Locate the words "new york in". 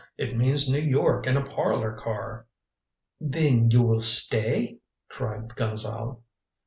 0.67-1.37